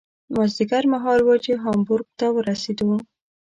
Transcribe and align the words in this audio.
مازدیګر 0.35 0.83
مهال 0.93 1.19
و 1.23 1.29
چې 1.43 1.51
هامبورګ 1.63 2.07
ته 2.19 2.27
ورسېدو. 2.35 2.89